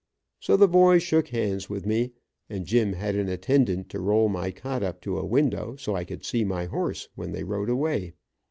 [0.39, 2.13] So the boys shook hands with me,
[2.49, 6.05] and Jim had an attendant to roll my cot up to a window, so I
[6.05, 8.13] could see my horse when they rode away.